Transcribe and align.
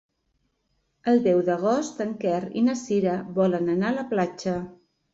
El 1.13 1.21
deu 1.27 1.43
d'agost 1.51 2.03
en 2.07 2.17
Quer 2.25 2.41
i 2.63 2.65
na 2.71 2.77
Cira 2.83 3.17
volen 3.39 3.73
anar 3.79 3.93
a 3.95 4.01
la 4.03 4.11
platja. 4.17 4.61